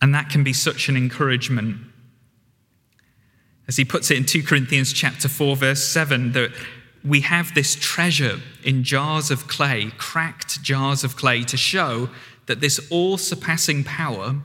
And 0.00 0.14
that 0.14 0.30
can 0.30 0.44
be 0.44 0.52
such 0.52 0.88
an 0.88 0.96
encouragement. 0.96 1.78
As 3.68 3.76
he 3.76 3.84
puts 3.84 4.10
it 4.10 4.16
in 4.16 4.24
2 4.24 4.42
Corinthians 4.42 4.92
chapter 4.92 5.28
4 5.28 5.54
verse 5.56 5.84
7 5.84 6.32
that 6.32 6.50
we 7.04 7.20
have 7.20 7.54
this 7.54 7.76
treasure 7.76 8.40
in 8.64 8.82
jars 8.82 9.30
of 9.30 9.46
clay, 9.46 9.92
cracked 9.98 10.62
jars 10.62 11.04
of 11.04 11.16
clay, 11.16 11.44
to 11.44 11.56
show 11.56 12.08
that 12.46 12.60
this 12.60 12.80
all 12.90 13.18
surpassing 13.18 13.84
power 13.84 14.36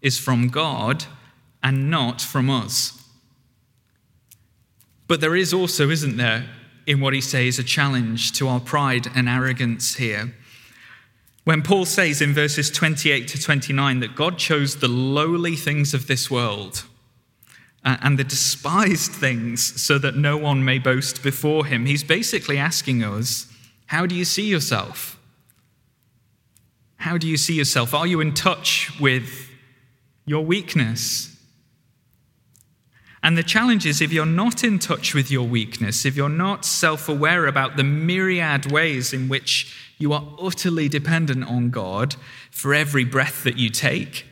is 0.00 0.18
from 0.18 0.48
God 0.48 1.04
and 1.62 1.90
not 1.90 2.20
from 2.20 2.48
us. 2.48 2.94
But 5.08 5.20
there 5.20 5.36
is 5.36 5.52
also, 5.52 5.90
isn't 5.90 6.16
there, 6.16 6.48
in 6.86 7.00
what 7.00 7.14
he 7.14 7.20
says, 7.20 7.58
a 7.58 7.64
challenge 7.64 8.32
to 8.32 8.48
our 8.48 8.60
pride 8.60 9.08
and 9.14 9.28
arrogance 9.28 9.96
here. 9.96 10.34
When 11.44 11.62
Paul 11.62 11.84
says 11.84 12.20
in 12.20 12.34
verses 12.34 12.70
28 12.70 13.26
to 13.28 13.40
29 13.40 14.00
that 14.00 14.14
God 14.14 14.38
chose 14.38 14.76
the 14.76 14.88
lowly 14.88 15.56
things 15.56 15.94
of 15.94 16.06
this 16.06 16.30
world, 16.30 16.84
and 18.02 18.18
the 18.18 18.24
despised 18.24 19.12
things 19.12 19.80
so 19.80 19.98
that 19.98 20.16
no 20.16 20.36
one 20.36 20.64
may 20.64 20.78
boast 20.78 21.22
before 21.22 21.66
him. 21.66 21.86
He's 21.86 22.04
basically 22.04 22.58
asking 22.58 23.02
us, 23.02 23.52
How 23.86 24.06
do 24.06 24.14
you 24.14 24.24
see 24.24 24.46
yourself? 24.46 25.18
How 26.96 27.16
do 27.16 27.28
you 27.28 27.36
see 27.36 27.54
yourself? 27.54 27.94
Are 27.94 28.06
you 28.06 28.20
in 28.20 28.34
touch 28.34 28.90
with 29.00 29.48
your 30.26 30.44
weakness? 30.44 31.36
And 33.22 33.36
the 33.36 33.42
challenge 33.42 33.86
is 33.86 34.00
if 34.00 34.12
you're 34.12 34.26
not 34.26 34.64
in 34.64 34.78
touch 34.78 35.14
with 35.14 35.30
your 35.30 35.46
weakness, 35.46 36.04
if 36.04 36.16
you're 36.16 36.28
not 36.28 36.64
self 36.64 37.08
aware 37.08 37.46
about 37.46 37.76
the 37.76 37.84
myriad 37.84 38.70
ways 38.70 39.12
in 39.12 39.28
which 39.28 39.76
you 39.98 40.12
are 40.12 40.24
utterly 40.40 40.88
dependent 40.88 41.44
on 41.44 41.70
God 41.70 42.16
for 42.50 42.74
every 42.74 43.04
breath 43.04 43.44
that 43.44 43.56
you 43.56 43.70
take, 43.70 44.24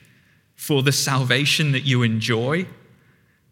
for 0.55 0.83
the 0.83 0.93
salvation 0.93 1.73
that 1.73 1.85
you 1.85 2.03
enjoy, 2.03 2.67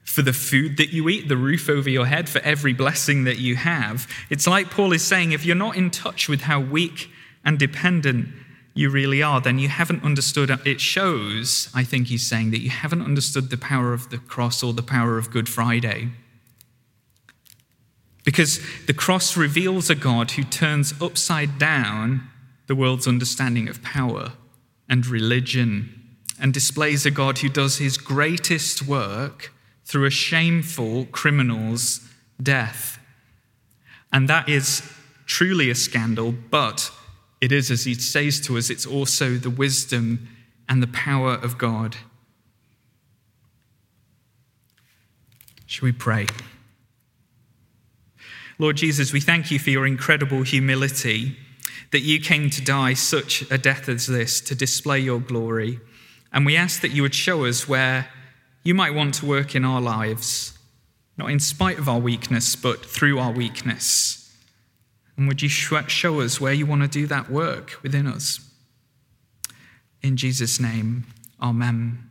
for 0.04 0.22
the 0.22 0.32
food 0.32 0.76
that 0.76 0.92
you 0.92 1.08
eat, 1.08 1.28
the 1.28 1.36
roof 1.36 1.68
over 1.68 1.88
your 1.88 2.06
head, 2.06 2.28
for 2.28 2.40
every 2.40 2.72
blessing 2.72 3.24
that 3.24 3.38
you 3.38 3.56
have. 3.56 4.06
It's 4.30 4.46
like 4.46 4.70
Paul 4.70 4.92
is 4.92 5.02
saying 5.02 5.32
if 5.32 5.44
you're 5.44 5.56
not 5.56 5.76
in 5.76 5.90
touch 5.90 6.28
with 6.28 6.42
how 6.42 6.60
weak 6.60 7.10
and 7.44 7.58
dependent 7.58 8.28
you 8.74 8.90
really 8.90 9.22
are, 9.22 9.40
then 9.40 9.58
you 9.58 9.68
haven't 9.68 10.04
understood. 10.04 10.50
It 10.66 10.80
shows, 10.80 11.70
I 11.74 11.84
think 11.84 12.08
he's 12.08 12.26
saying, 12.26 12.50
that 12.50 12.60
you 12.60 12.70
haven't 12.70 13.02
understood 13.02 13.50
the 13.50 13.56
power 13.56 13.92
of 13.92 14.10
the 14.10 14.18
cross 14.18 14.62
or 14.62 14.72
the 14.72 14.82
power 14.82 15.16
of 15.16 15.30
Good 15.30 15.48
Friday. 15.48 16.10
Because 18.24 18.60
the 18.86 18.94
cross 18.94 19.36
reveals 19.36 19.90
a 19.90 19.94
God 19.94 20.32
who 20.32 20.42
turns 20.42 20.94
upside 21.00 21.58
down 21.58 22.28
the 22.66 22.74
world's 22.74 23.06
understanding 23.06 23.68
of 23.68 23.82
power 23.82 24.32
and 24.88 25.06
religion 25.06 26.16
and 26.40 26.52
displays 26.52 27.06
a 27.06 27.10
God 27.10 27.38
who 27.38 27.48
does 27.48 27.78
his 27.78 27.96
greatest 27.96 28.86
work 28.86 29.53
through 29.84 30.06
a 30.06 30.10
shameful 30.10 31.06
criminal's 31.06 32.08
death. 32.42 32.98
And 34.12 34.28
that 34.28 34.48
is 34.48 34.82
truly 35.26 35.70
a 35.70 35.74
scandal, 35.74 36.32
but 36.50 36.90
it 37.40 37.52
is, 37.52 37.70
as 37.70 37.84
he 37.84 37.94
says 37.94 38.40
to 38.42 38.56
us, 38.56 38.70
it's 38.70 38.86
also 38.86 39.34
the 39.34 39.50
wisdom 39.50 40.28
and 40.68 40.82
the 40.82 40.88
power 40.88 41.34
of 41.34 41.58
God. 41.58 41.96
Shall 45.66 45.86
we 45.86 45.92
pray? 45.92 46.26
Lord 48.58 48.76
Jesus, 48.76 49.12
we 49.12 49.20
thank 49.20 49.50
you 49.50 49.58
for 49.58 49.70
your 49.70 49.86
incredible 49.86 50.42
humility, 50.42 51.36
that 51.90 52.00
you 52.00 52.20
came 52.20 52.50
to 52.50 52.62
die 52.62 52.94
such 52.94 53.42
a 53.50 53.58
death 53.58 53.88
as 53.88 54.06
this 54.06 54.40
to 54.42 54.54
display 54.54 55.00
your 55.00 55.20
glory. 55.20 55.80
And 56.32 56.46
we 56.46 56.56
ask 56.56 56.80
that 56.80 56.92
you 56.92 57.02
would 57.02 57.14
show 57.14 57.44
us 57.44 57.68
where 57.68 58.08
you 58.64 58.74
might 58.74 58.94
want 58.94 59.14
to 59.14 59.26
work 59.26 59.54
in 59.54 59.64
our 59.64 59.80
lives, 59.80 60.58
not 61.16 61.30
in 61.30 61.38
spite 61.38 61.78
of 61.78 61.88
our 61.88 62.00
weakness, 62.00 62.56
but 62.56 62.84
through 62.84 63.18
our 63.18 63.30
weakness. 63.30 64.34
And 65.16 65.28
would 65.28 65.42
you 65.42 65.48
show 65.48 66.20
us 66.20 66.40
where 66.40 66.52
you 66.52 66.66
want 66.66 66.82
to 66.82 66.88
do 66.88 67.06
that 67.06 67.30
work 67.30 67.78
within 67.82 68.06
us? 68.06 68.40
In 70.02 70.16
Jesus' 70.16 70.58
name, 70.58 71.06
amen. 71.40 72.10